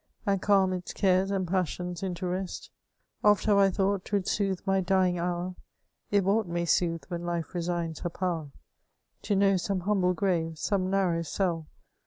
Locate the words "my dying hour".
4.65-5.53